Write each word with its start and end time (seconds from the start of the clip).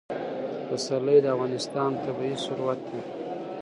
پسرلی 0.67 1.17
د 1.21 1.25
افغانستان 1.35 1.91
طبعي 2.05 2.33
ثروت 2.45 2.79
دی. 2.89 3.01